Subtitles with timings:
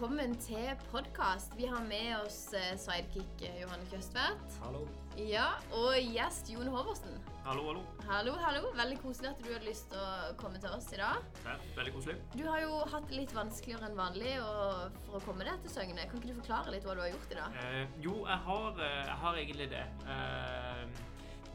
[0.00, 1.52] Velkommen til podkast.
[1.58, 4.54] Vi har med oss eh, sidekick eh, Johanne Kjøstvedt.
[4.62, 4.86] Hallo.
[5.28, 7.18] Ja, og gjest Jon Håvorsen.
[7.44, 7.82] Hallo, hallo.
[8.08, 8.70] Hallo, hallo.
[8.78, 11.20] Veldig koselig at du hadde lyst til å komme til oss i dag.
[11.44, 12.16] Ja, veldig koselig.
[12.32, 15.74] Du har jo hatt det litt vanskeligere enn vanlig og for å komme deg til
[15.74, 16.08] Søgne.
[16.08, 17.60] Kan ikke du forklare litt hva du har gjort i dag?
[17.66, 19.84] Eh, jo, jeg har, eh, jeg har egentlig det.
[20.16, 20.82] Eh,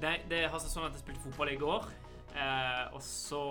[0.06, 0.16] det.
[0.36, 1.90] Det har seg sånn at jeg spilte fotball i går,
[2.38, 3.44] eh, og så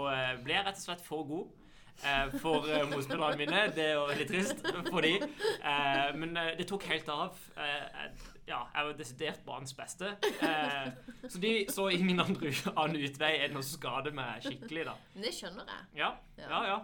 [0.46, 1.60] ble jeg rett og slett for god.
[2.02, 3.62] Eh, for uh, motspillerne mine.
[3.76, 5.12] Det er jo veldig trist for de.
[5.20, 7.38] Eh, men eh, det tok helt av.
[7.56, 8.08] Eh,
[8.48, 10.14] ja, jeg var desidert banens beste.
[10.44, 10.90] Eh,
[11.28, 14.96] så de så ingen andre annen utvei enn å skade meg skikkelig, da.
[15.14, 15.88] Men det skjønner jeg.
[16.02, 16.12] Ja,
[16.42, 16.64] Ja.
[16.72, 16.80] ja.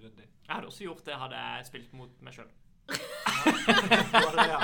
[0.00, 2.48] Jeg hadde også gjort det hadde jeg spilt mot meg sjøl.
[2.90, 4.58] Ja?
[4.58, 4.60] ja.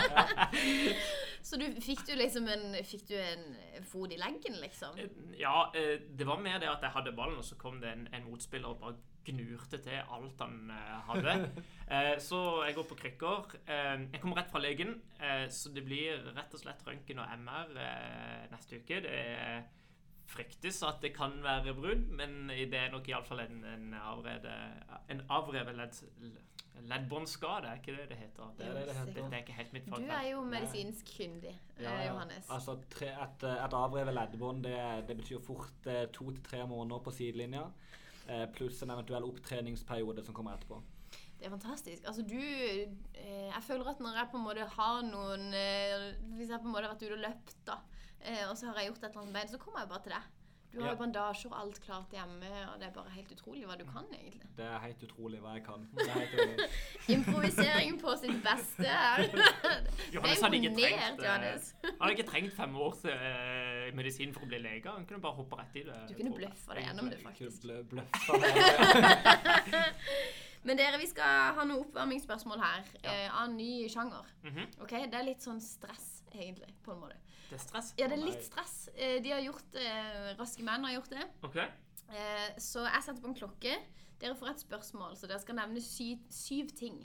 [1.46, 3.44] Så du, fikk du liksom en, fikk du en
[3.86, 4.98] fot i leggen, liksom?
[5.38, 8.08] Ja, eh, det var mer det at jeg hadde ballen, og så kom det en,
[8.10, 11.38] en motspiller og bare gnurte til alt han eh, hadde.
[11.86, 13.52] Eh, så jeg går på krykker.
[13.62, 17.30] Eh, jeg kommer rett fra legen, eh, så det blir rett og slett røntgen og
[17.38, 18.98] MR eh, neste uke.
[19.04, 19.20] Det
[20.26, 24.54] fryktes at det kan være brudd, men det er nok iallfall en, en, avrede,
[25.12, 26.00] en avrevet ledd,
[26.86, 28.50] leddbåndskade, er ikke det det heter?
[28.58, 29.12] Det er det det heter.
[29.14, 32.10] Dette er ikke helt mitt Du er jo medisinsk kyndig, eh, Ja, ja.
[32.12, 32.50] Johannes.
[32.50, 34.76] Altså, tre, et, et avrevet leddbånd det,
[35.08, 37.64] det betyr fort eh, to til tre måneder på sidelinja.
[38.28, 40.82] Eh, pluss en eventuell opptreningsperiode som kommer etterpå.
[41.36, 42.02] Det er fantastisk.
[42.06, 45.50] Altså du eh, Jeg føler at når jeg på en måte har noen
[46.36, 47.76] Hvis jeg på en måte har vært ute og løpt, da,
[48.24, 50.12] eh, og så har jeg gjort et eller annet bein, så kommer jeg bare til
[50.12, 50.22] deg.
[50.76, 50.92] Du har Ja.
[50.92, 54.04] jo bandasjer og alt klart hjemme, og det er bare helt utrolig hva du kan,
[54.12, 54.48] egentlig.
[54.56, 55.86] Det er helt utrolig hva jeg kan.
[55.96, 56.68] Det er.
[57.16, 59.18] Improvisering på sitt beste her.
[60.14, 61.74] Johannes hadde ikke trengt, eh, Johannes.
[61.82, 64.88] Han hadde ikke trengt fem år til eh, medisin for å bli lege.
[64.92, 65.96] Han kunne bare hoppe rett i det.
[66.10, 67.64] Du kunne bløffa deg gjennom det, faktisk.
[67.64, 68.04] Jeg kunne.
[70.66, 73.10] Men dere, vi skal ha noen oppvarmingsspørsmål her, Ja.
[73.12, 74.24] eh, av ny sjanger.
[74.42, 74.66] Mhm.
[74.82, 77.16] Ok, Det er litt sånn stress, egentlig, på en måte.
[77.50, 77.94] Det er stress.
[77.98, 78.88] Ja, det er litt stress.
[78.96, 81.26] Eh, De har gjort eh, Raske menn har gjort det.
[81.42, 81.56] OK.
[81.56, 83.76] Eh, Så jeg setter på en klokke.
[84.20, 87.04] Dere får et spørsmål, så dere skal nevne syv, syv ting.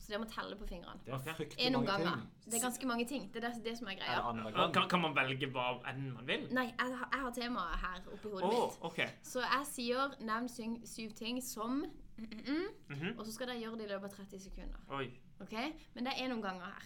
[0.00, 1.00] Så dere må telle på fingrene.
[1.04, 2.12] Det er fryktelig mange ganger.
[2.16, 2.28] ting.
[2.44, 3.30] Det er ganske mange ting.
[3.32, 4.18] Det er det, det som er greia.
[4.18, 6.46] Er Kan, kan man velge hva enn man vil?
[6.52, 8.84] Nei, jeg, har- jeg har temaet her oppi hodet hodet mitt.
[8.90, 9.08] Okay.
[9.22, 13.18] Så jeg sier nevn syng- syv ting som mm, mm, mm, -hmm.
[13.18, 14.78] Og så skal dere gjøre det i løpet av 30 sekunder.
[14.90, 15.10] Oi.
[15.40, 15.72] Okay?
[15.94, 16.82] Men det er noen om gangen her.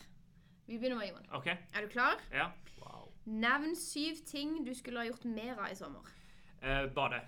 [0.67, 1.27] Vi begynner med Jon.
[1.41, 1.57] Okay.
[1.75, 2.21] Er du klar?
[2.33, 2.47] Ja.
[2.81, 3.09] Wow.
[3.25, 6.01] Nevn syv ting du skulle ha gjort mer av i sommer.
[6.63, 7.21] Eh, bade.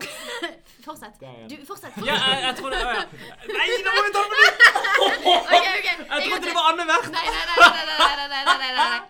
[0.84, 1.20] fortsett.
[1.50, 1.96] Du, fortsett.
[2.06, 3.34] Ja, jeg, jeg tror det var, ja.
[3.56, 4.62] Nei, nå må vi ta det på nytt!
[6.10, 7.08] Jeg trodde det var annethvert.
[7.16, 7.56] Nei, nei, nei.
[7.76, 9.00] nei, nei, nei, nei, nei,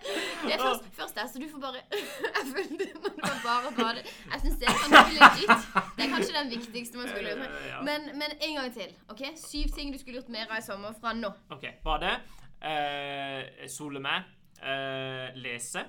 [0.41, 2.85] Det er først, først der, så du får bare Jeg Du
[3.21, 4.03] kan bare bade.
[4.33, 5.55] Jeg syns det er ganske legit.
[5.95, 7.57] Det er kanskje den viktigste man skulle gjort.
[7.87, 8.91] Men, men en gang til.
[9.11, 9.25] ok?
[9.47, 11.31] Syv ting du skulle gjort mer av i sommer fra nå.
[11.55, 12.15] Ok, Bade.
[12.61, 14.23] Eh, sole meg.
[14.61, 15.85] Eh, lese.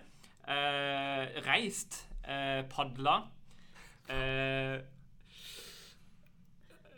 [0.49, 2.09] Eh, reist.
[2.25, 3.31] Eh, padla.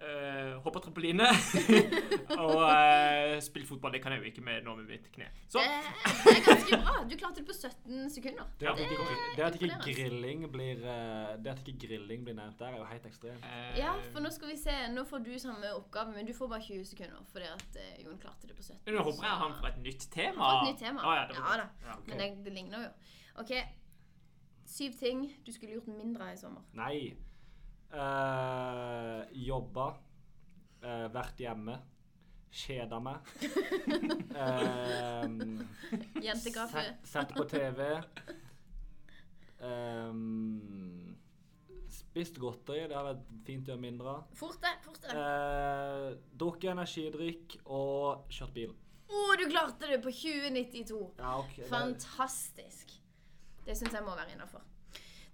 [0.05, 1.27] Eh, eh, Hoppa trampoline.
[2.45, 3.93] og uh, spille fotball.
[3.93, 5.29] Det kan jeg jo ikke med nå med mitt kne.
[5.49, 5.81] Så Det,
[6.25, 6.95] det er ganske bra.
[7.11, 8.45] Du klarte det på 17 sekunder.
[8.61, 12.25] Det at, Det ikke, er det at ikke grilling blir eh, Det at ikke grilling
[12.25, 13.45] blir nevnt der, er jo helt ekstremt.
[13.45, 14.77] Uh, Ja, for nå skal vi se.
[14.95, 18.19] Nå får du samme oppgave, men du får bare 20 sekunder fordi at eh, Jon
[18.19, 18.81] klarte det på 17.
[18.95, 20.35] Nå håper jeg han får et nytt tema.
[20.35, 21.01] Han får et nytt tema.
[21.05, 21.87] Ah, ja, Ja godt.
[21.89, 21.97] Ja.
[22.07, 22.93] Men det, det ligner jo.
[23.43, 23.53] OK.
[24.67, 26.65] Syv ting du skulle gjort mindre i sommer.
[26.73, 27.15] Nei.
[27.94, 29.88] Uh, jobba.
[30.84, 31.77] Uh, vært hjemme.
[32.55, 33.25] Kjeda meg.
[34.34, 35.62] Um,
[36.27, 36.82] Jentekaffe.
[36.84, 37.81] Sett, sett på TV.
[39.65, 41.16] Um,
[41.91, 42.84] spist godteri.
[42.91, 44.29] Det har vært fint å gjøre mindre av.
[44.38, 45.17] Fortere, fortere.
[45.19, 46.08] Uh,
[46.38, 48.75] Drukket energidrikk og kjørt bil.
[49.14, 51.00] Å, du klarte det på 2092!
[51.20, 51.56] Ja, ok.
[51.61, 52.94] det- Fantastisk.
[53.64, 54.62] Det syns jeg må være innafor.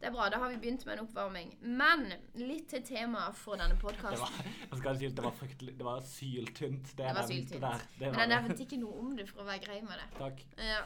[0.00, 0.28] Det er bra.
[0.32, 1.50] Da har vi begynt med en oppvarming.
[1.60, 2.06] Men
[2.40, 4.46] litt til temaet for denne Det podkasten.
[4.72, 7.60] at det var fryktelig Det var syltynt, det, Det var syltynt.
[7.60, 7.84] der.
[7.98, 8.28] Det Men jeg det.
[8.36, 10.08] nevnte ikke noe om det for å være grei med det.
[10.16, 10.40] Takk.
[10.56, 10.80] Ja.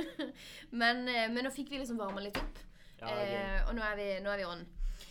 [0.80, 2.58] men, eh, men nå fikk vi liksom varma litt opp.
[3.00, 3.28] Ja, det.
[3.36, 4.66] Eh, og nå er vi, nå er vi on.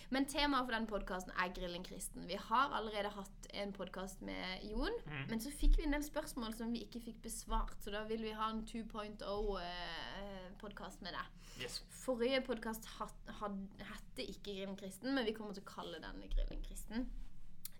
[0.09, 2.27] Men temaet for denne podkasten er Grilling kristen.
[2.29, 5.25] Vi har allerede hatt en podkast med Jon, mm.
[5.29, 7.75] men så fikk vi en del spørsmål som vi ikke fikk besvart.
[7.83, 11.27] Så da vil vi ha en 2.0-podkast med deg.
[11.59, 11.83] Yes.
[12.05, 16.99] Forrige podkast hette ikke Grilling kristen, men vi kommer til å kalle denne Grilling kristen.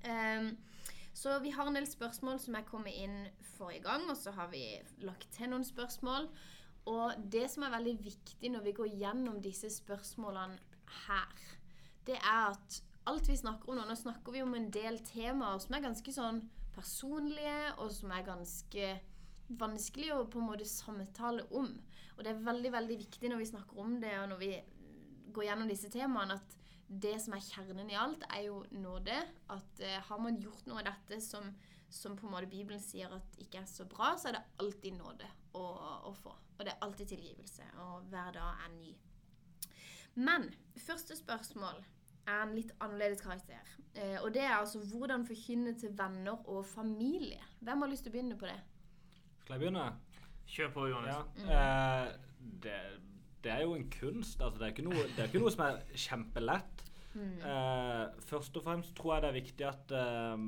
[0.03, 0.47] Um,
[1.17, 3.17] så vi har en del spørsmål som er kommet inn
[3.55, 4.63] forrige gang, og så har vi
[5.07, 6.23] lagt til noen spørsmål.
[6.91, 10.57] Og det som er veldig viktig når vi går gjennom disse spørsmålene
[11.07, 11.33] her,
[12.07, 15.59] det er at alt vi snakker om nå Nå snakker vi om en del temaer
[15.63, 16.41] som er ganske sånn
[16.75, 18.89] personlige, og som er ganske
[19.47, 21.69] vanskelig å på en måte samtale om.
[22.17, 24.51] Og det er veldig, veldig viktig når vi snakker om det, og når vi
[25.33, 26.57] går gjennom disse temaene, at
[26.87, 29.15] det som er kjernen i alt, er jo nåde.
[29.53, 31.49] At eh, har man gjort noe av dette som,
[31.89, 34.97] som på en måte Bibelen sier at ikke er så bra, så er det alltid
[34.99, 35.65] nåde å,
[36.09, 36.33] å få.
[36.57, 38.95] Og det er alltid tilgivelse, og hver dag er ny.
[40.17, 40.49] Men
[40.81, 41.83] første spørsmål
[42.27, 43.73] er en litt annerledes karakter.
[43.95, 47.39] Eh, og det er altså hvordan forkynne til venner og familie.
[47.61, 48.57] Hvem har lyst til å begynne på det?
[49.43, 49.85] Skal jeg begynne?
[50.47, 51.45] Kjør på, Johannes.
[51.45, 51.53] Ja.
[51.59, 52.75] Eh, det,
[53.43, 54.41] det er jo en kunst.
[54.41, 56.83] Altså, det, er ikke noe, det er ikke noe som er kjempelett.
[57.17, 60.43] Eh, først og fremst tror jeg det er viktig at eh,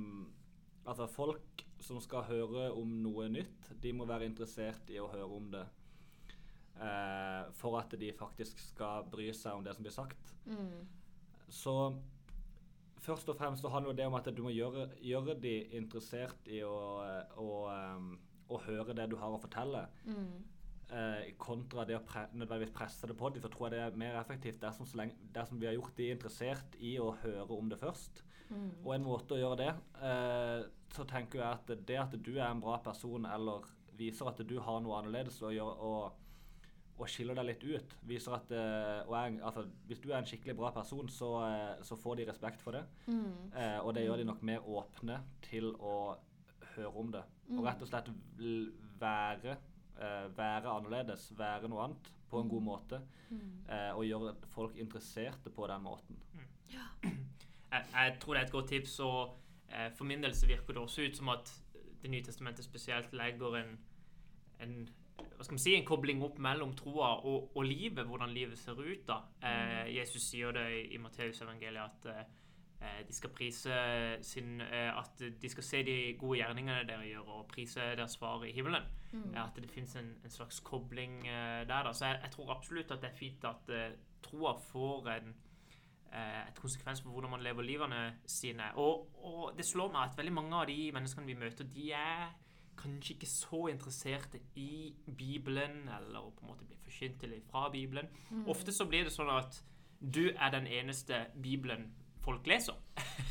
[0.85, 5.29] altså folk som skal høre om noe nytt, de må være interessert i å høre
[5.39, 5.63] om det.
[6.79, 10.35] Eh, for at de faktisk skal bry seg om det som blir sagt.
[11.51, 11.73] Så
[13.03, 16.61] først og fremst så handler det om at du må gjøre, gjøre de interessert i
[16.63, 16.77] å,
[17.35, 18.13] å, um,
[18.47, 19.81] å høre det du har å fortelle.
[20.89, 23.99] Eh, kontra det å pre nødvendigvis presse det på dem, så tror jeg det er
[24.01, 27.69] mer effektivt dersom, så lenge, dersom vi har gjort de interessert i å høre om
[27.69, 28.23] det først.
[28.85, 32.47] Og en måte å gjøre det eh, Så tenker jeg at det at du er
[32.47, 33.67] en bra person, eller
[33.99, 36.25] viser at du har noe annerledes å gjøre, og,
[36.99, 40.27] og skiller deg litt ut, viser at eh, og er, altså, Hvis du er en
[40.27, 42.83] skikkelig bra person, så, eh, så får de respekt for det.
[43.55, 45.95] Eh, og det gjør de nok mer åpne til å
[46.75, 47.23] høre om det.
[47.55, 48.11] Og rett og slett
[48.99, 49.55] være,
[49.97, 53.01] eh, være annerledes, være noe annet på en god måte.
[53.69, 56.19] Eh, og gjøre folk interesserte på den måten.
[57.69, 59.35] Jeg, jeg tror det er et godt tips, og
[59.69, 61.51] eh, for min del så virker det også ut som at
[62.01, 63.79] Det nye testamentet spesielt legger en,
[64.59, 64.89] en
[65.35, 68.79] hva skal man si, en kobling opp mellom troa og, og livet, hvordan livet ser
[68.79, 69.05] ut.
[69.07, 69.21] da.
[69.43, 73.79] Eh, Jesus sier det i, i Matteusevangeliet at eh, de skal prise
[74.23, 78.43] sin eh, At de skal se de gode gjerningene dere gjør, og prise deres far
[78.47, 78.85] i himmelen.
[79.13, 81.83] Eh, At det fins en, en slags kobling eh, der.
[81.83, 81.93] da.
[81.93, 85.33] Så jeg, jeg tror absolutt at det er fint at eh, troa får en
[86.11, 88.71] eh, et konsekvens for hvordan man lever livene sine.
[88.75, 92.29] Og, og det slår meg at veldig mange av de menneskene vi møter, de er
[92.79, 98.07] kanskje ikke så interesserte i Bibelen, eller på en måte blir forkynt til fra Bibelen.
[98.47, 99.61] Ofte så blir det sånn at
[99.99, 101.89] du er den eneste Bibelen
[102.23, 102.75] folk leser.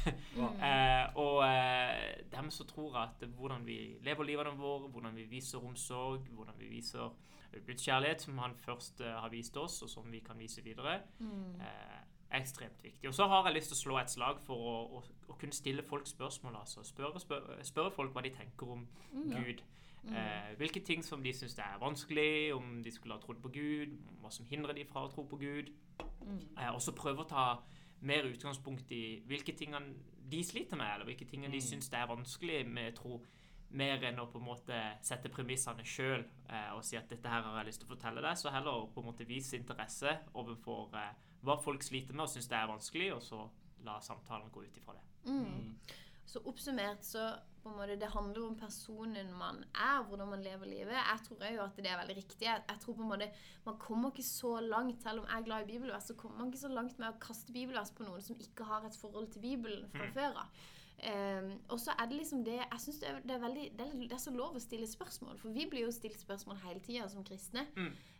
[0.09, 5.65] eh, og eh, dem som tror at hvordan vi lever livene våre, hvordan vi viser
[5.65, 7.13] omsorg, hvordan vi viser
[7.67, 11.01] Guds kjærlighet, som han først eh, har vist oss, og som vi kan vise videre,
[11.61, 13.09] eh, er ekstremt viktig.
[13.09, 15.57] Og så har jeg lyst til å slå et slag for å, å, å kunne
[15.57, 16.61] stille folk spørsmål.
[16.61, 19.65] altså Spørre, spørre, spørre folk hva de tenker om Gud.
[20.09, 23.97] Eh, hvilke ting som de syns er vanskelig, om de skulle ha trodd på Gud,
[24.23, 25.73] hva som hindrer de fra å tro på Gud.
[25.99, 27.49] Eh, og så prøve å ta
[28.01, 29.75] mer utgangspunkt i hvilke ting
[30.31, 33.21] de sliter med, eller hvilke ting de syns er vanskelig med tro.
[33.77, 37.45] Mer enn å på en måte sette premissene sjøl eh, og si at dette her
[37.45, 38.39] har jeg lyst til å fortelle deg.
[38.41, 41.13] Så heller på en måte vise interesse overfor eh,
[41.45, 43.45] hva folk sliter med og syns det er vanskelig, og så
[43.87, 45.05] la samtalen gå ut ifra det.
[45.29, 45.77] Mm.
[46.29, 47.29] Så oppsummert så
[47.63, 50.97] på en måte det handler om personen man er, hvordan man lever livet.
[50.97, 52.47] Jeg tror jo at det er veldig riktig.
[52.47, 53.31] Jeg, jeg tror på en måte
[53.65, 56.53] Man kommer ikke så langt, selv om jeg er glad i bibelvers, så kommer man
[56.53, 59.45] ikke så langt med å kaste bibelvers på noen som ikke har et forhold til
[59.45, 60.63] Bibelen fra før av.
[61.07, 63.85] Ehm, og så er det liksom det Jeg synes det er, det, er veldig, det,
[63.87, 66.83] er, det er så lov å stille spørsmål, for vi blir jo stilt spørsmål hele
[66.83, 67.67] tida som kristne.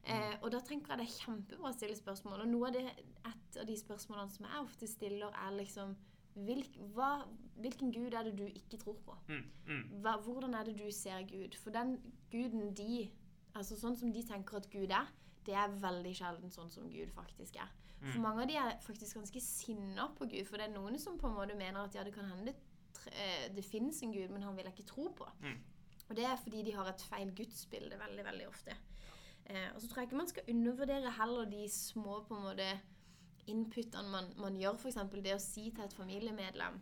[0.07, 2.45] Eh, og da tenker jeg det er kjempebra å stille spørsmål.
[2.45, 2.85] Og noe av det,
[3.33, 5.97] et av de spørsmålene som jeg ofte stiller, er liksom
[6.39, 7.13] hvilk, hva,
[7.59, 9.17] Hvilken gud er det du ikke tror på?
[9.27, 11.57] Mm, mm, Hva, hvordan er det du ser Gud?
[11.59, 11.97] For den
[12.31, 13.09] guden de
[13.59, 15.09] Altså sånn som de tenker at Gud er,
[15.43, 17.73] det er veldig sjelden sånn som Gud faktisk er.
[17.99, 20.45] For mange av de er faktisk ganske sinna på Gud.
[20.47, 22.55] For det er noen som på en måte mener at ja, det kan hende det,
[23.13, 25.29] eh, det finnes en Gud, men han vil jeg ikke tro på.
[25.41, 25.59] Mm.
[26.09, 28.77] Og det er fordi de har et feil gudsbilde veldig, veldig ofte.
[29.49, 32.69] Eh, og så tror jeg ikke man skal undervurdere heller de små på en måte
[33.49, 34.77] inputene man, man gjør.
[34.77, 35.01] F.eks.
[35.25, 36.81] det å si til et familiemedlem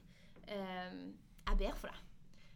[0.49, 1.01] eh,
[1.47, 2.03] 'Jeg ber for deg'.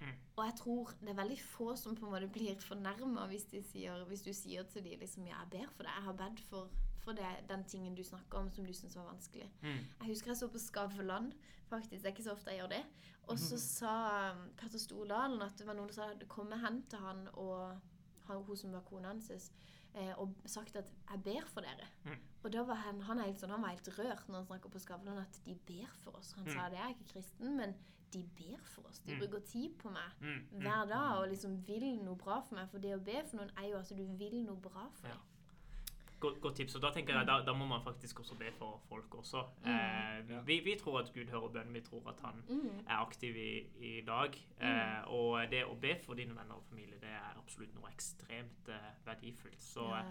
[0.01, 0.15] Mm.
[0.37, 3.45] Og jeg tror det er veldig få som på en måte blir fornærma hvis,
[4.09, 5.93] hvis du sier til dem liksom, jeg ber for deg.
[5.97, 9.05] Jeg har bedt for, for det, den tingen du snakker om som du syns var
[9.13, 9.49] vanskelig'.
[9.63, 9.85] mm.
[10.01, 11.33] Jeg husker jeg så på Skavlan,
[11.69, 12.03] faktisk.
[12.03, 12.85] Det er ikke så ofte jeg gjør det.
[13.29, 16.99] Og så sa um, Petter Stordalen at det var noen som hadde kommet hen til
[16.99, 17.77] han og
[18.27, 19.51] hun som var kona hans,
[19.95, 21.89] eh, og sagt at 'jeg ber for dere'.
[22.05, 22.19] Mm.
[22.45, 24.79] Og da var han, han, helt sånn, han var helt rørt når han snakker på
[24.79, 26.33] Skavlan, at de ber for oss.
[26.33, 27.75] Han sa det jeg er ikke kristen, men
[28.13, 28.99] de ber for oss.
[29.01, 29.19] De Mm.
[29.21, 30.61] bruker tid på meg Mm, mm.
[30.63, 32.69] hver dag og liksom vil noe bra for meg.
[32.71, 35.13] For det å be for noen er jo at du vil noe bra for Ja.
[35.15, 35.21] dem.
[36.21, 36.75] Godt, godt tips.
[36.79, 39.43] Og da tenker jeg da, da må man faktisk også be for folk også.
[39.65, 39.71] Mm.
[39.75, 41.75] Eh, vi, vi tror at Gud hører bønnen.
[41.75, 42.81] Vi tror at han Mm.
[42.87, 43.53] er aktiv i,
[43.91, 44.37] i dag.
[44.61, 48.69] Eh, og det å be for dine venner og familie, det er absolutt noe ekstremt
[48.69, 49.61] eh, verdifullt.
[49.63, 50.05] Så Ja,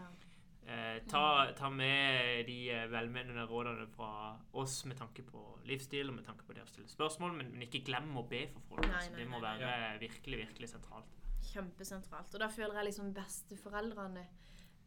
[0.68, 1.00] eh.
[1.10, 6.25] Ta, ta med de eh, velmenende rådene fra oss med tanke på livsstil og med
[6.28, 8.86] tanke på det å stille spørsmål, men, men ikke glem å be for folk.
[8.86, 11.16] Nei, altså, nei, det må nei, være virkelig, virkelig sentralt.
[11.54, 12.34] Kjempesentralt.
[12.36, 14.28] Og da føler jeg liksom besteforeldrene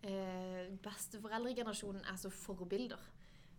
[0.08, 3.02] eh, Besteforeldregenerasjonen er så forbilder.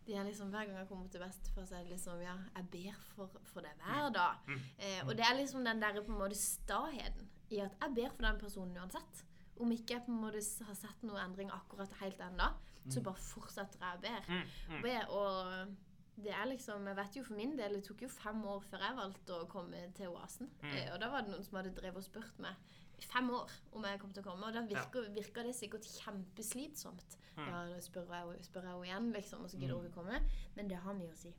[0.04, 2.70] De er liksom, Hver gang jeg kommer til bestefar, så er det liksom Ja, jeg
[2.72, 4.42] ber for, for det hver dag.
[4.48, 4.60] Mm.
[4.80, 8.12] Eh, og det er liksom den der på en måte staheten i at jeg ber
[8.16, 9.24] for den personen uansett.
[9.60, 12.52] Om ikke jeg på en måte har sett noen endring akkurat helt ennå,
[12.90, 14.14] så bare fortsetter jeg å be.
[14.28, 14.88] Mm, mm.
[15.16, 18.64] Og det er liksom Jeg vet jo for min del, det tok jo fem år
[18.68, 20.50] før jeg valgte å komme til Oasen.
[20.62, 20.74] Mm.
[20.74, 22.74] Eh, og da var det noen som hadde drevet og spurt meg
[23.12, 24.50] fem år om jeg kom til å komme.
[24.50, 27.18] Og da virker, virker det sikkert kjempeslitsomt.
[27.36, 27.48] Mm.
[27.48, 30.22] Ja, da spør jeg, henne igjen, liksom, og så gidder hun ikke komme.
[30.56, 31.34] Men det har mye å si.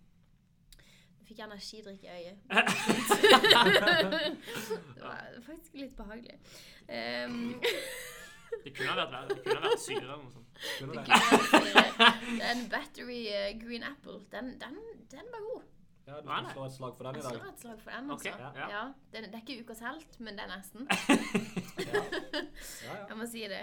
[1.25, 2.37] Jeg fikk energidrikk i øyet.
[4.95, 6.37] det var faktisk litt behagelig.
[6.85, 7.55] Um,
[8.65, 9.29] Det kunne vært verre.
[9.35, 10.51] Det kunne vært syre eller noe sånt.
[10.79, 11.05] Det kunne
[11.89, 12.21] vært.
[12.43, 14.77] Den battery uh, green apple, den, den,
[15.11, 15.65] den var god.
[16.07, 17.33] Ja, du skal slå et slag for den i dag.
[17.33, 18.31] Jeg slår et slag for den, altså.
[18.31, 18.69] Okay, ja.
[18.75, 18.83] Ja,
[19.13, 20.89] Det, det er ikke ukas helt, men det er nesten.
[21.85, 22.03] Ja,
[22.85, 22.97] ja.
[23.09, 23.63] Jeg må si det.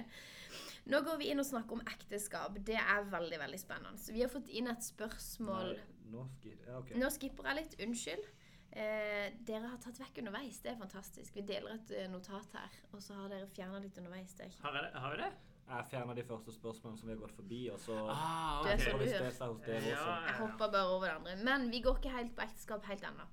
[0.92, 2.58] Nå går vi inn og snakker om ekteskap.
[2.66, 4.02] Det er veldig veldig spennende.
[4.02, 5.76] Så vi har fått inn et spørsmål.
[5.76, 6.96] Nei, nå ja, ok.
[6.98, 7.78] Nå skipper jeg litt.
[7.86, 8.26] Unnskyld.
[8.72, 10.62] Eh, dere har tatt vekk underveis.
[10.64, 11.36] Det er fantastisk.
[11.38, 14.34] Vi deler et eh, notat her, og så har dere fjerna litt underveis.
[14.38, 14.92] Det er ikke Har vi det?
[15.06, 15.32] Har vi det?
[15.72, 18.80] Jeg fjerner de første spørsmålene som vi har gått forbi, og så Ah, Det ok.
[18.80, 20.26] så så du hvis det hos dere Ja, også.
[20.28, 21.36] Jeg hopper bare over det andre.
[21.46, 23.26] Men vi går ikke helt på ekteskap helt ennå.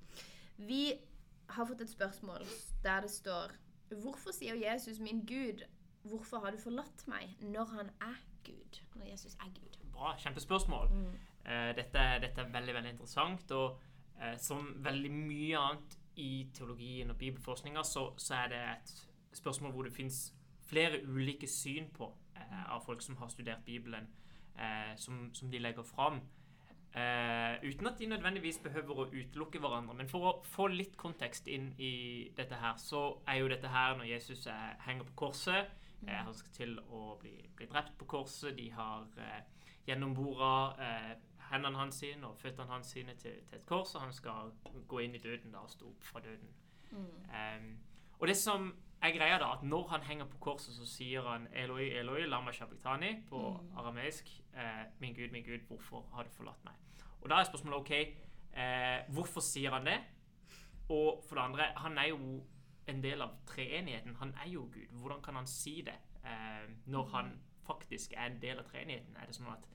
[0.58, 0.92] Vi
[1.48, 2.44] har fått et spørsmål
[2.84, 3.50] der det står
[4.02, 5.62] Hvorfor sier Jesus 'min Gud',
[6.02, 8.80] hvorfor har du forlatt meg, når han er Gud?
[8.94, 9.92] Når Jesus er Gud.
[9.92, 10.14] Bra.
[10.18, 10.88] Kjempespørsmål.
[10.90, 11.06] Mm.
[11.46, 13.50] Uh, dette, dette er veldig veldig interessant.
[13.50, 13.78] Og
[14.20, 19.72] uh, som veldig mye annet i teologien og bibelforskninga, så, så er det et spørsmål
[19.72, 20.34] hvor det fins
[20.68, 22.12] flere ulike syn på
[22.68, 24.08] av folk som har studert Bibelen,
[24.58, 26.20] eh, som, som de legger fram.
[26.94, 29.94] Eh, uten at de nødvendigvis behøver å utelukke hverandre.
[29.94, 33.98] Men for å få litt kontekst inn i dette her, så er jo dette her
[33.98, 35.68] når Jesus eh, henger på korset.
[36.06, 38.56] Eh, han skal til å bli, bli drept på korset.
[38.56, 40.52] De har eh, gjennombora
[40.84, 41.12] eh,
[41.50, 44.52] hendene hans sine og føttene hans sine til, til et kors, og han skal
[44.88, 46.50] gå inn i døden da og stå opp fra døden.
[47.36, 47.72] Em,
[48.18, 48.70] og det som
[49.02, 52.52] er greier da, at når han henger på korset, så sier han Eloi, Eloi, lama
[52.52, 53.40] shabiktani på
[53.78, 54.30] arameisk.
[54.54, 56.74] Eh, min Gud, min Gud, hvorfor har du forlatt meg?
[57.20, 57.92] Og da er spørsmålet OK,
[58.58, 59.98] eh, hvorfor sier han det?
[60.88, 62.40] Og for det andre, han er jo
[62.88, 64.16] en del av treenigheten.
[64.16, 64.88] Han er jo Gud.
[64.90, 67.32] Hvordan kan han si det eh, når han
[67.66, 69.16] faktisk er en del av treenigheten?
[69.16, 69.66] Er det sånn at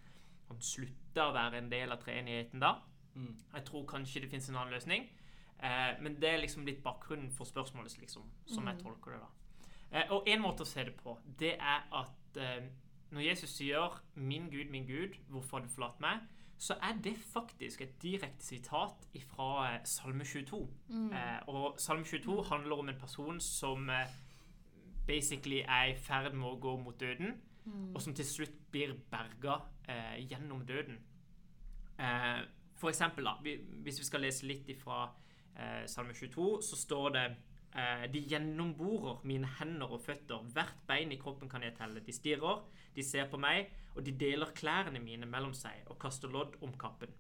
[0.49, 2.75] han slutter å være en del av treenigheten da?
[3.13, 3.35] Mm.
[3.53, 5.05] Jeg tror kanskje det finnes en annen løsning.
[5.63, 9.19] Eh, men det er liksom litt bakgrunnen for spørsmålet, liksom, som jeg tolker det.
[9.23, 9.69] da.
[9.93, 12.65] Eh, og en måte å se det på, det er at eh,
[13.13, 16.19] når Jesus sier 'Min Gud, min Gud, hvorfor har du forlatt meg?'
[16.57, 20.69] så er det faktisk et direkte sitat fra eh, Salme 22.
[21.13, 24.07] Eh, og Salme 22 handler om en person som eh,
[25.07, 27.41] basically er i ferd med å gå mot døden,
[27.95, 29.57] og som til slutt blir berga
[29.89, 30.97] eh, gjennom døden.
[31.99, 32.41] Eh,
[32.75, 35.05] for eksempel, da, vi, hvis vi skal lese litt fra
[35.57, 37.25] eh, Salme 22, så står det
[37.75, 42.03] eh, De gjennomborer mine hender og føtter, hvert bein i kroppen kan jeg telle.
[42.05, 42.63] De stirrer,
[42.95, 46.73] de ser på meg, og de deler klærne mine mellom seg og kaster lodd om
[46.79, 47.13] kappen.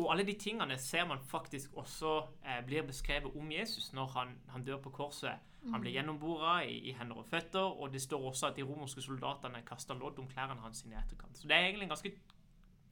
[0.00, 2.14] Og alle de tingene ser man faktisk også
[2.46, 5.46] eh, blir beskrevet om Jesus når han, han dør på korset.
[5.68, 9.02] Han blir gjennombora i, i hender og føtter, og det står også at de romerske
[9.04, 11.36] soldatene kaster lodd om klærne hans i etterkant.
[11.36, 12.12] Så det er egentlig en ganske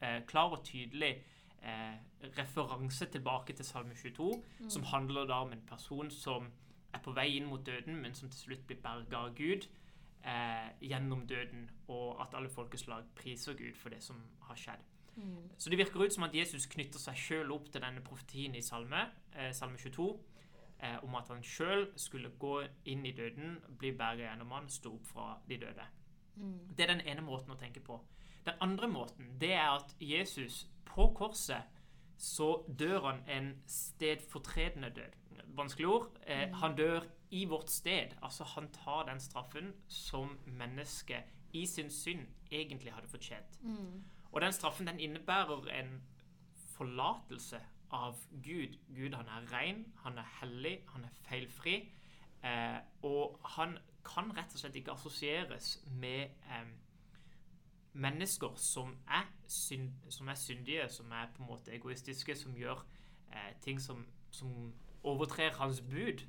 [0.02, 1.14] eh, klar og tydelig
[1.62, 1.98] eh,
[2.38, 6.50] referanse tilbake til Salme 22, som handler da om en person som
[6.94, 9.68] er på vei inn mot døden, men som til slutt blir berga av Gud
[10.24, 14.86] eh, gjennom døden, og at alle folkeslag priser Gud for det som har skjedd.
[15.58, 18.62] Så det virker ut som at Jesus knytter seg sjøl opp til denne profetien i
[18.62, 19.00] Salme,
[19.34, 20.20] eh, Salme 22,
[20.78, 24.94] eh, om at han sjøl skulle gå inn i døden, bli berga gjennom han, stå
[24.94, 25.86] opp fra de døde.
[26.76, 27.98] Det er den ene måten å tenke på.
[28.48, 31.62] Den andre måten det er at Jesus på korset
[32.18, 35.42] så dør han en stedfortredende død.
[35.58, 36.08] Vanskelig ord.
[36.26, 37.00] Eh, Han dør
[37.30, 38.16] i vårt sted.
[38.22, 43.60] Altså han tar den straffen som mennesket i sin synd egentlig hadde fortjent.
[44.32, 46.02] Og den straffen den innebærer en
[46.76, 48.78] forlatelse av Gud.
[48.96, 51.76] Gud han er ren, han er hellig, han er feilfri.
[52.44, 56.68] Eh, og han kan rett og slett ikke assosieres med eh,
[57.92, 62.84] mennesker som er, synd, som er syndige, som er på en måte egoistiske, som gjør
[63.32, 66.24] eh, ting som, som overtrer hans bud,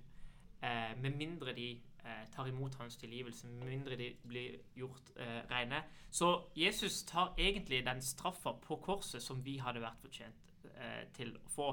[0.64, 1.72] eh, med mindre de
[2.06, 5.84] eh, tar imot hans tilgivelse, med mindre de blir gjort eh, rene.
[6.12, 11.36] Så Jesus tar egentlig den straffa på korset som vi hadde vært fortjent eh, til
[11.38, 11.70] å få.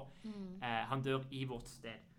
[0.62, 2.15] Eh, han dør i vårt sted.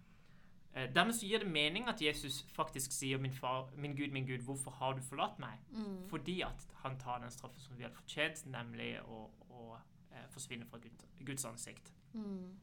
[0.73, 4.27] Eh, Dermed så gir det mening at Jesus faktisk sier min, far, 'Min Gud, min
[4.27, 6.09] Gud, hvorfor har du forlatt meg?' Mm.
[6.09, 9.77] Fordi at han tar den straffen som vi hadde fortjent, nemlig å, å
[10.11, 11.93] eh, forsvinne fra Gud, Guds ansikt.
[12.13, 12.59] Mm.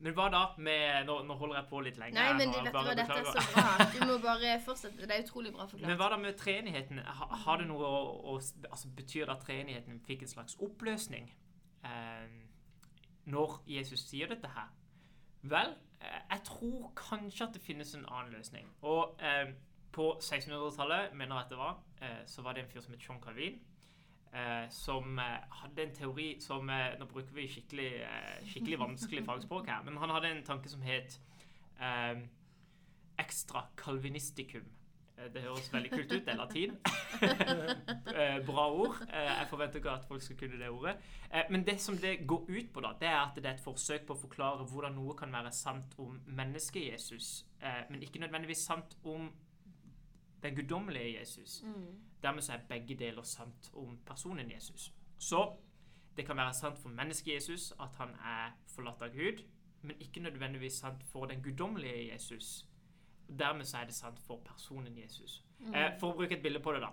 [0.00, 2.20] Men hva da med Nå, nå holder jeg på litt lenger.
[2.20, 3.86] Nei, men vet du hva, dette er så bra.
[3.94, 5.06] Du må bare fortsette.
[5.06, 5.88] Det er utrolig bra forklart.
[5.90, 7.00] Men hva da med treenigheten?
[7.02, 8.02] Ha, har det noe å,
[8.32, 8.36] å
[8.70, 11.32] altså, Betyr det at treenigheten fikk en slags oppløsning
[11.84, 12.28] eh,
[13.26, 14.70] når Jesus sier dette her?
[15.42, 18.68] Vel, eh, jeg tror kanskje at det finnes en annen løsning.
[18.82, 19.54] Og eh,
[19.92, 23.08] på 1600-tallet, mener jeg at det var, eh, så var det en fyr som het
[23.08, 23.60] John Calvin.
[24.32, 27.92] Eh, som eh, hadde en teori som eh, Nå bruker vi skikkelig,
[28.44, 31.20] skikkelig vanskelig fagspråk her, men han hadde en tanke som het
[33.18, 34.66] extra calvinisticum.
[35.34, 36.24] Det høres veldig kult ut.
[36.26, 36.76] Det er latin.
[38.18, 38.96] Eh, Bra ord.
[39.12, 40.96] Eh, Jeg forventer ikke at folk skal kunne det ordet.
[41.34, 43.60] Eh, Men det som det går ut på, da, det er at det er et
[43.64, 48.18] forsøk på å forklare hvordan noe kan være sant om mennesket Jesus, eh, men ikke
[48.22, 49.30] nødvendigvis sant om
[50.42, 51.62] den guddommelige Jesus.
[51.64, 51.98] Mm.
[52.22, 54.92] Dermed så er begge deler sant om personen Jesus.
[55.18, 55.56] Så
[56.16, 59.42] det kan være sant for mennesket Jesus at han er forlatt av Gud,
[59.82, 62.64] men ikke nødvendigvis sant for den guddommelige Jesus.
[63.28, 65.42] Dermed så er det sant for personen Jesus.
[65.60, 65.74] Mm.
[65.74, 66.92] Eh, for å bruke et bilde på det, da.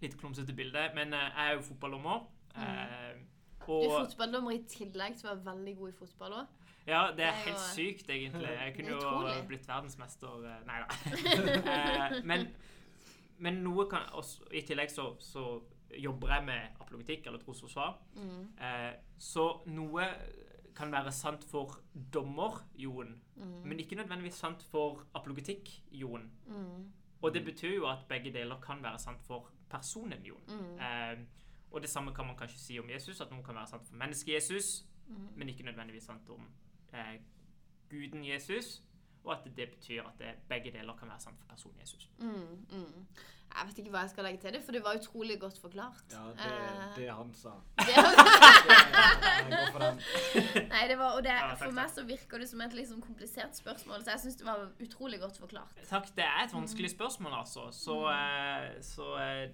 [0.00, 2.22] Litt klumsete bilde, men eh, jeg er jo fotballdommer.
[2.56, 3.18] Eh,
[3.60, 6.46] Du er fotballdommer i tillegg til å være veldig god i fotball òg.
[6.86, 8.48] ja, det er Det er helt jo- sykt, egentlig.
[8.64, 10.88] Jeg kunne jo blitt verdensmester eh, Nei da.
[11.74, 12.46] Eh, men,
[13.38, 15.60] men noe kan også, I tillegg så, så
[15.98, 17.96] jobber jeg med apologetikk, eller trosforsvar.
[18.14, 18.48] Mm.
[18.62, 20.04] Eh, så noe
[20.80, 21.78] kan være sant for
[22.14, 23.62] dommer-Jon, Mm.
[23.68, 26.30] men ikke nødvendigvis sant for apologetikk-Jon.
[26.46, 26.92] Mm.
[27.22, 30.42] Og det betyr jo at begge deler kan være sant for personen Jon.
[30.48, 30.78] Mm.
[30.80, 31.18] Eh,
[31.72, 33.94] og det samme kan man kanskje si om Jesus, at noe kan være sant for
[33.96, 35.28] mennesket Jesus, Mm.
[35.36, 36.44] men ikke nødvendigvis sant om
[36.92, 37.18] eh,
[37.90, 38.82] guden Jesus.
[39.24, 42.08] Og at det betyr at det, begge deler kan være sant for personen Jesus.
[42.18, 42.66] Mm.
[42.72, 43.06] Mm.
[43.50, 46.04] Jeg vet ikke hva jeg skal legge til det, for det var utrolig godt forklart.
[46.12, 47.50] Ja, det, Eh, det han sa.
[47.88, 47.96] det,
[50.74, 53.00] nei, det var, og det, Ja, takk, for meg så virker det som et liksom
[53.02, 55.74] komplisert spørsmål, så jeg syns det var utrolig godt forklart.
[55.88, 56.06] Takk.
[56.16, 57.62] Det er et vanskelig spørsmål, altså.
[57.74, 59.50] Så, eh, så eh,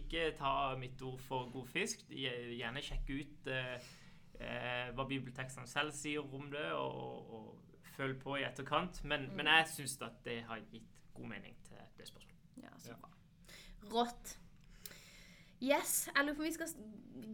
[0.00, 1.98] ikke ta mitt ord for god fisk.
[2.10, 3.76] Gjerne sjekke ut eh,
[4.40, 7.67] eh, hva bibeltekstene selv sier om det, og, og
[7.98, 9.02] følg på i etterkant.
[9.04, 12.34] Men, men jeg syns at det har gitt god mening til det spørsmålet.
[12.62, 13.00] Ja, så Ja.
[13.02, 13.10] bra.
[13.92, 14.36] Rått.
[15.60, 16.68] Yes, jeg lurer på om vi skal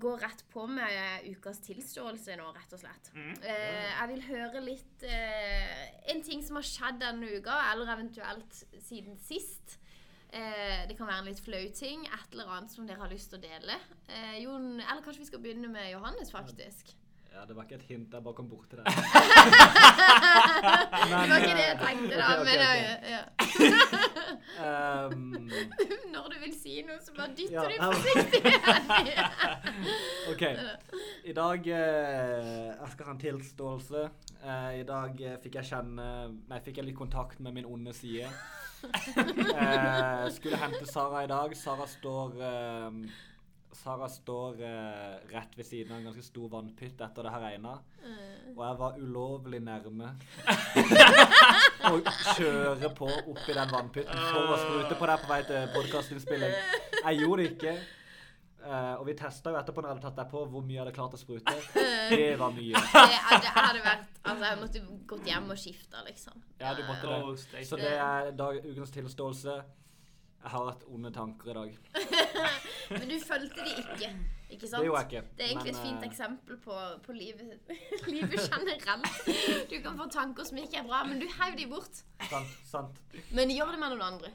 [0.01, 3.11] gå rett på med ukas tilståelse nå, rett og slett.
[3.13, 3.35] Mm.
[3.45, 8.63] Eh, jeg vil høre litt eh, En ting som har skjedd denne uka, eller eventuelt
[8.81, 9.77] siden sist.
[10.33, 12.07] Eh, det kan være en litt flau ting.
[12.09, 13.77] Et eller annet som dere har lyst til å dele.
[14.09, 16.95] Eh, Jon, eller kanskje vi skal begynne med Johannes, faktisk.
[17.35, 18.85] Ja, det var ikke et hint, jeg bare kom borti det.
[18.85, 18.93] Det
[21.11, 22.27] var ikke det jeg tenkte, da.
[22.31, 22.65] Okay, okay, men ok.
[22.71, 23.23] eh, ja.
[24.55, 25.51] Um,
[26.15, 28.43] Når du vil si noe, så bare dytter Ja, du forsiktig.
[30.31, 30.43] OK.
[31.25, 34.03] I dag eh, Jeg skal ha en tilståelse.
[34.45, 36.07] Eh, I dag eh, fikk jeg kjenne
[36.51, 38.31] Nei, fikk jeg litt kontakt med min onde side.
[38.85, 41.55] Eh, skulle hente Sara i dag.
[41.57, 42.91] Sara står eh,
[43.75, 47.75] Sara står eh, rett ved siden av en ganske stor vannpytt etter det har regna.
[48.55, 50.13] Og jeg var ulovlig nærme
[51.91, 51.97] å
[52.37, 56.57] kjøre på oppi den vannpytten for å sprute på deg på vei til podkastinnspilling.
[57.01, 57.77] Jeg gjorde det ikke.
[58.65, 60.83] Eh, og vi testa jo etterpå når jeg hadde tatt deg på hvor mye jeg
[60.85, 61.57] hadde klart å sprute.
[61.75, 62.73] Det var mye.
[62.95, 66.45] Det hadde, hadde vært Altså, jeg måtte gått hjem og skifta, liksom.
[66.63, 67.19] Ja, du måtte det.
[67.29, 67.65] Oh.
[67.69, 69.59] Så det er dag, ukens tilståelse.
[70.45, 71.77] Jeg har hatt onde tanker i dag.
[73.01, 74.11] Men du fulgte de ikke,
[74.51, 74.83] ikke sant?
[74.83, 75.23] Det gjorde jeg ikke.
[75.39, 76.75] Det er egentlig et fint eh, eksempel på,
[77.07, 77.73] på livet,
[78.17, 79.09] livet generelt.
[79.71, 82.03] Du kan få tanker som ikke er bra, men du heiv de bort.
[82.29, 82.53] Sant.
[82.69, 83.01] sant.
[83.33, 84.29] Men gjør det med noen andre.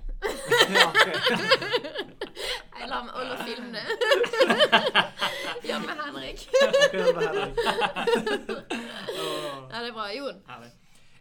[0.74, 0.89] Ja.
[2.80, 3.82] Jeg lar meg holde og filme.
[5.62, 6.45] Gjør med Henrik.
[6.98, 7.54] gjør med Henrik.
[9.69, 10.10] Ja, det er bra.
[10.17, 10.45] Jon.
[10.50, 10.74] Herlig.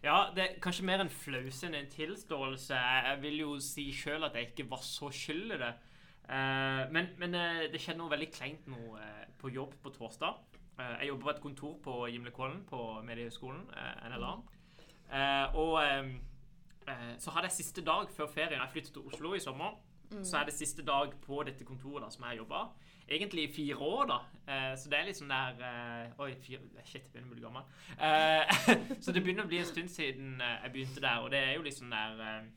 [0.03, 2.75] Ja, det er kanskje mer en flause enn en tilståelse.
[2.75, 5.73] Jeg vil jo si sjøl at jeg ikke var så skyld i det.
[6.29, 10.39] Eh, men men eh, det skjedde noe veldig kleint nå eh, på jobb på torsdag.
[10.79, 14.31] Jeg jobber på et kontor på Gimlekollen på Mediehøgskolen, eh, NLA.
[15.59, 15.73] Og
[17.19, 18.61] så hadde jeg siste dag før ferien.
[18.61, 19.75] Jeg flyttet til Oslo i sommer.
[20.09, 22.63] Så er det siste dag på dette kontoret da, som jeg jobba.
[23.09, 24.17] Egentlig i fire år, da.
[24.47, 27.63] Eh, så det er sånn der eh, Oi, fire, shit, jeg begynner å bli gammel.
[27.97, 28.59] Eh,
[29.03, 31.55] så det begynner å bli en stund siden eh, jeg begynte der, og det er
[31.57, 32.49] jo sånn der eh,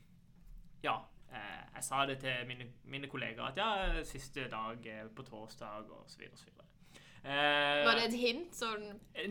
[0.85, 0.97] Ja.
[1.31, 5.89] eh, jeg sa det til mine, mine kollegaer at ja, siste dag eh, på torsdag,
[5.89, 6.69] og så videre og så videre.
[7.23, 8.49] Eh, Var det et hint?
[8.51, 8.81] Sånn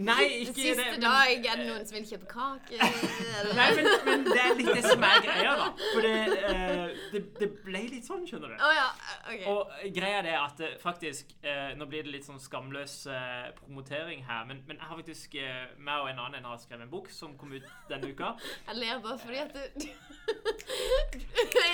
[0.01, 0.85] Nei, ikke Siste det.
[0.95, 2.79] men- dag, er det noen som vil kjøpe kake?
[2.79, 5.67] Nei, men, men det er litt det som er greia, da.
[5.93, 8.57] For det, eh, det, det ble litt sånn, skjønner du.
[8.65, 8.87] Å ja.
[9.35, 9.45] OK.
[9.53, 14.25] Og greia er at eh, faktisk eh, Nå blir det litt sånn skamløs eh, promotering
[14.25, 16.95] her, men, men jeg har faktisk eh, meg og en annen en har skrevet en
[16.95, 18.33] bok som kom ut denne uka.
[18.71, 19.89] Jeg ler bare fordi at du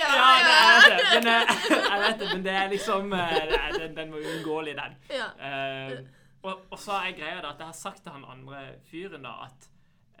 [0.03, 1.08] Ja, det er det.
[1.19, 1.51] Men, eh,
[1.91, 4.95] jeg vet det, men det er liksom eh, den, den var uunngåelig, den.
[5.11, 5.27] Ja.
[5.35, 5.99] Uh,
[6.39, 9.35] og, og så er greia da at jeg har sagt til han andre fyren da
[9.49, 9.69] at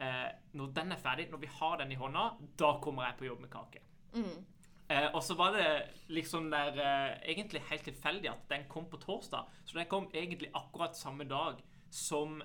[0.01, 0.27] uh,
[0.59, 2.25] når den er ferdig, når vi har den i hånda,
[2.59, 3.83] da kommer jeg på jobb med kake.
[4.17, 4.35] Mm.
[4.89, 5.69] Uh, og så var det
[6.11, 6.83] liksom der
[7.21, 9.47] egentlig helt tilfeldig at den kom på torsdag.
[9.63, 12.41] Så den kom egentlig akkurat samme dag som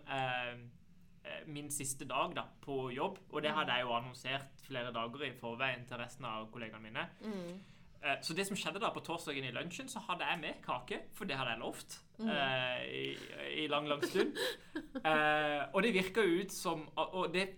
[1.49, 3.17] min siste dag da, på jobb.
[3.33, 7.05] Og det hadde jeg jo annonsert flere dager i forveien til resten av kollegaene mine.
[7.25, 7.63] Mm.
[8.05, 11.01] Eh, Så det som skjedde da på torsdagen i lunsjen, så hadde jeg med kake,
[11.17, 12.29] for det hadde jeg lovt Mm.
[12.31, 13.17] uh, i,
[13.65, 14.37] i lang, lang stund.
[15.03, 17.49] Uh, og det virka ut som Og det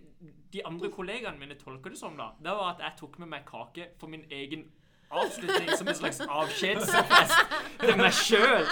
[0.53, 3.45] de andre kollegaene mine tolker det som, da, det var at jeg tok med meg
[3.45, 4.65] kake for min egen
[5.11, 8.67] avslutning som en slags avskjedsfest til meg sjøl.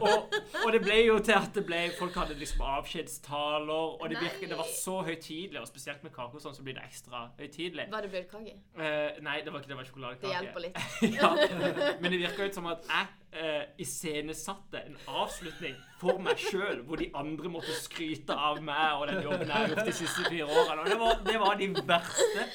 [0.00, 4.18] Og, og det ble jo til at det ble, folk hadde liksom avskjedstaler, og det,
[4.20, 7.28] virket, det var så høytidelig, og spesielt med kake og sånn, så blir det ekstra
[7.38, 7.88] høytidelig.
[7.92, 8.58] Var det bløtkake?
[8.74, 10.84] Uh, nei, det var ikke det var Det hjelper litt.
[11.20, 11.32] ja,
[12.00, 16.96] men det virka ut som at jeg uh, iscenesatte en avslutning for meg sjøl, hvor
[17.00, 20.46] de andre måtte skryte av meg og den jobben jeg har gjort de siste fire
[20.48, 20.86] årene.
[20.88, 22.46] Det var, det var de verste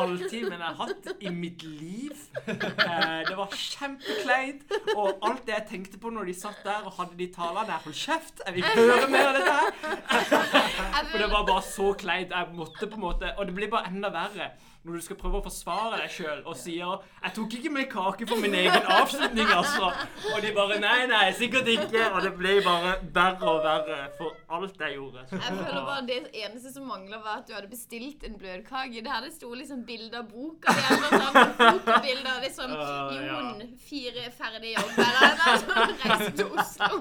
[0.00, 2.24] halvtimene jeg har hatt i mitt liv.
[2.48, 4.66] Eh, det var kjempekleint.
[4.96, 7.84] Og alt det jeg tenkte på når de satt der og hadde de talene der
[7.84, 8.42] Hold kjeft!
[8.44, 11.06] Jeg vil ikke høre mer av dette her!
[11.12, 12.34] For det var bare så kleint.
[12.34, 14.50] Jeg måtte på en måte Og det blir bare enda verre
[14.88, 18.26] når du skal prøve å forsvare deg sjøl og sier 'Jeg tok ikke med kake
[18.28, 19.92] for min egen avslutning', altså.
[20.34, 22.06] Og de bare 'Nei, nei, sikkert ikke'.
[22.14, 25.26] Og det ble bare verre og verre for alt jeg gjorde.
[25.30, 29.02] Jeg føler bare Det eneste som mangla, var at du hadde bestilt en bløtkake.
[29.04, 31.56] Det hadde sto liksom bilde av boka di sånt.
[31.58, 33.40] Fotobilder liksom Uh, ja.
[33.40, 35.86] Jon, fire ferdig jobb, eller noe.
[36.04, 37.00] Reise til Oslo.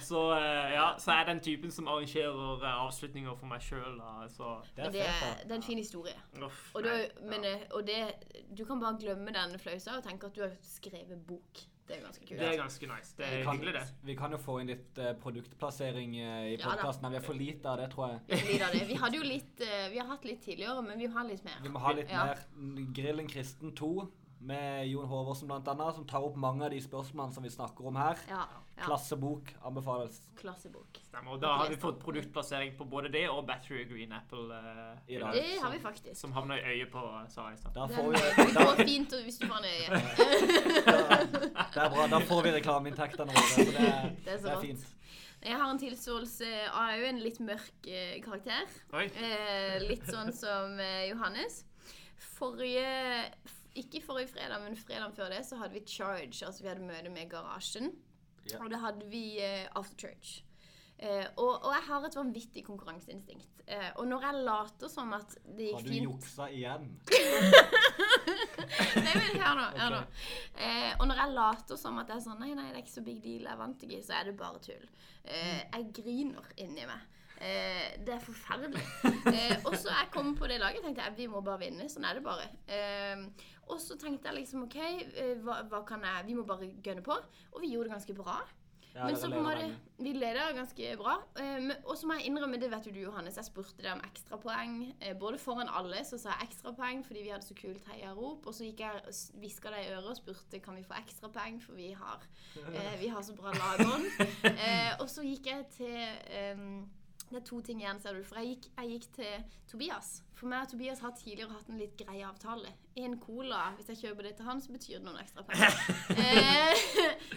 [0.00, 4.00] Så, eh, ja, så er den typen som arrangerer eh, avslutninger for meg sjøl.
[4.36, 5.42] Så Det er det, fett, er- da.
[5.44, 6.14] det er en fin historie.
[6.40, 6.90] Uff, Og, du,
[7.28, 7.56] men, ja.
[7.58, 7.98] eh, og det,
[8.56, 11.66] du kan bare glemme den flausa og tenke at du har skrevet bok.
[11.82, 12.38] Det er ganske kult.
[12.38, 13.14] Det er ganske nice.
[13.18, 13.86] Det Vi er kan, hyggelig, det.
[14.06, 17.10] vi kan jo få inn litt uh, produktplassering uh, i Ja podkasten.
[17.10, 18.40] vi har for lite av det, tror jeg.
[18.46, 18.84] Vi det.
[18.88, 21.58] Vi hadde jo litt uh, Vi har hatt litt tidligere, men vi har litt mer.
[21.62, 22.24] Vi må ha litt Ja.
[22.30, 23.90] mer Grillen Kristen 2
[24.42, 25.06] med Jon
[25.46, 28.18] blant annet, som tar opp mange av de spørsmålene som vi snakker om her.
[28.28, 28.44] Ja.
[28.76, 28.84] ja.
[28.86, 30.20] Klassebok anbefales.
[30.40, 30.98] Klassebok.
[31.06, 31.34] Stemmer.
[31.34, 34.48] Og da har vi fått produktplassering på både det og Battery Green Apple.
[34.50, 35.36] Uh, I dag.
[35.38, 36.16] Det har vi faktisk.
[36.20, 37.76] Som havna i øyet på Sara i stad.
[37.76, 40.10] Det går fint hvis du får den i øyet.
[41.74, 42.08] det er bra.
[42.10, 43.46] Da får vi reklameinntektene våre.
[43.54, 44.90] Så det, er- Det er så det er fint.
[45.42, 48.68] Jeg har en tilståelse av òg en litt mørk eh, karakter.
[48.94, 49.08] Oi.
[49.10, 51.64] Eh, litt sånn som eh, Johannes.
[52.36, 52.86] Forrige
[53.78, 56.44] Ikke forrige fredag, men fredagen før det så hadde vi charge.
[56.46, 57.92] Altså vi hadde møte med Garasjen.
[58.50, 58.58] Ja.
[58.60, 60.42] Og da hadde vi eh, after church.
[60.98, 63.62] Eh, og, og jeg har et vanvittig konkurranseinstinkt.
[63.66, 66.84] Eh, og når jeg later som at det gikk fint Har du fint juksa igjen?
[69.02, 69.64] Nei, men hør nå.
[69.78, 70.02] hør nå.
[70.58, 72.94] Eh, og når jeg later som at det er sånn Nei, nei, det er ikke
[72.98, 74.86] så big deal, jeg vant ikke, så er det bare tull.
[75.24, 77.08] Eh, jeg griner inni meg.
[77.42, 78.84] Eh, det er forferdelig.
[79.32, 81.88] Eh, og så jeg kom på det laget, tenkte jeg vi må bare vinne.
[81.90, 82.46] Sånn er det bare.
[82.70, 83.26] Eh,
[83.70, 87.04] og så tenkte jeg liksom OK, eh, hva, hva kan jeg Vi må bare gønne
[87.04, 87.14] på.
[87.52, 88.40] Og vi gjorde det ganske bra.
[88.92, 89.68] Ja, Men så på en måte.
[90.04, 91.14] Vi leder ganske bra.
[91.40, 94.02] Eh, og så må jeg innrømme, det vet jo du, Johannes, jeg spurte deg om
[94.04, 94.74] ekstrapoeng.
[95.00, 98.44] Eh, både foran alle så sa jeg ekstrapoeng fordi vi hadde så kult heiarop.
[98.44, 101.62] Og så gikk jeg og hviska deg i øret og spurte kan vi få ekstrapoeng,
[101.64, 102.26] for vi har,
[103.00, 104.10] vi har så bra lagånd.
[105.02, 106.84] Og så gikk jeg til
[107.32, 108.22] det er to ting igjen, ser du.
[108.26, 110.10] For jeg gikk, jeg gikk til Tobias.
[110.38, 112.72] For meg og Tobias har tidligere hatt en litt grei avtale.
[113.02, 115.78] En cola, hvis jeg kjøper det til han, så betyr det noen ekstra penger.
[116.22, 116.84] eh,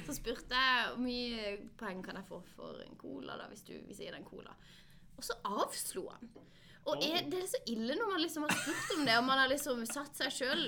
[0.08, 3.74] så spurte jeg hvor mye penger kan jeg få for en cola, da, hvis du
[3.76, 4.58] hvis jeg gir deg en cola.
[5.16, 6.36] Og så avslo han.
[6.86, 9.39] Og er, det er så ille når man liksom har spurt om det, og man
[9.41, 10.67] har liksom satt seg sjøl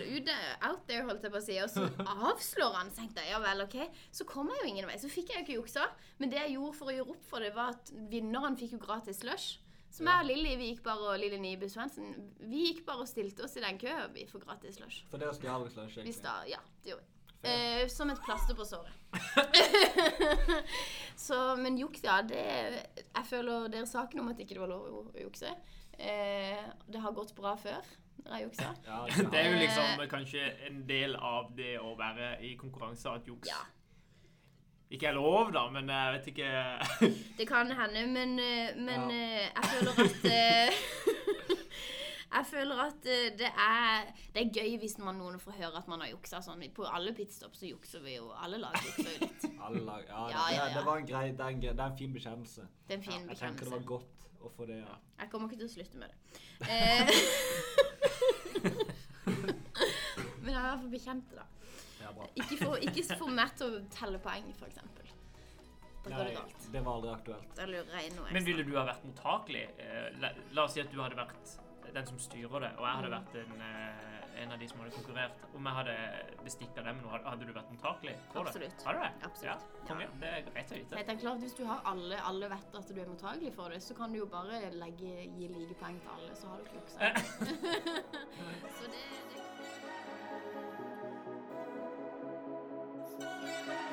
[0.65, 1.85] out there, holdt jeg på å si, og så
[2.25, 2.89] avslår han.
[2.89, 3.77] Så tenkte jeg ja vel, OK.
[4.09, 4.97] Så kom jeg jo ingen vei.
[4.97, 5.85] Så fikk jeg jo ikke juksa.
[6.17, 8.81] Men det jeg gjorde for å gjøre opp for det, var at vinneren fikk jo
[8.81, 9.59] gratis slush.
[9.93, 12.09] Så meg og Lilly, vi gikk bare, og Lille Nibe Svendsen,
[12.49, 15.05] vi gikk bare og stilte oss i den køen vi for gratis slush.
[15.11, 16.17] For dere stjal ha Vi egentlig.
[16.25, 17.13] Da, ja, det gjorde vi.
[17.47, 18.93] Eh, som et plaster på såret.
[21.27, 24.63] så, men juks, ja, det Jeg føler dere sa ikke noe om at ikke det
[24.65, 25.53] var lov å jukse.
[25.99, 26.57] Eh,
[26.91, 27.81] det har gått bra før
[28.25, 28.67] når jeg juksa.
[28.87, 29.61] Ja, Det er jo Eh.
[29.63, 33.61] liksom kanskje en del av det å være i konkurranse at juks Ja.
[34.91, 36.51] ikke er lov, da, men jeg vet ikke
[37.39, 39.15] Det kan hende, men, eh, men Ja.
[39.15, 40.69] eh, jeg føler at eh,
[42.27, 45.87] Jeg føler at eh, det er, det er gøy hvis man noen får høre at
[45.87, 46.41] man har juksa.
[46.43, 46.63] Sånn.
[46.75, 48.25] På alle pitstop så jukser vi jo.
[48.35, 49.45] Alle lag jukser jo litt.
[49.67, 50.65] Alle lag, ja, Ja, ja, Det, ja.
[50.77, 52.61] det var en grei, det er en, grei- det er en fin bekjennelse.
[52.87, 53.31] Det er en fin bekjennelse.
[53.31, 54.77] Jeg tenker det var godt å få det.
[54.83, 54.95] Ja.
[55.23, 56.17] Jeg kommer ikke til å slutte med det.
[56.67, 57.07] Eh,
[60.41, 61.45] men jeg er i hvert fall bekjent det, da.
[62.01, 62.27] Ja, bra.
[62.39, 64.85] Ikke få, ikke få meg til å telle poeng, for det
[66.07, 66.27] Nei,
[66.71, 67.57] det var aldri aktuelt.
[68.31, 69.65] Men ville du ha vært mottakelig?
[69.83, 71.57] Eh, La, la oss si at du hadde vært
[71.93, 72.71] den som styrer det.
[72.77, 75.31] Og jeg hadde vært en, eh, en av de som hadde konkurrert.
[75.55, 75.95] Om jeg hadde
[76.43, 78.49] bestikka dem nå, hadde du vært mottakelig for det?
[78.85, 79.11] Hadde du det?
[79.29, 79.49] Absolutt.
[79.49, 79.55] Ja,
[79.87, 80.07] kom, ja.
[80.21, 80.95] Det er greit å vite.
[81.01, 83.93] Helt klart, Hvis du har alle, alle vet at du er mottakelig for det, så
[83.97, 86.97] kan du jo bare legge, gi like poeng til alle, så har du kloksa.
[88.77, 88.99] så det,
[93.17, 93.86] det